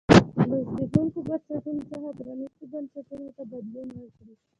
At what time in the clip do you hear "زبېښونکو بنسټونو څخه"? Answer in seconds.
0.65-2.09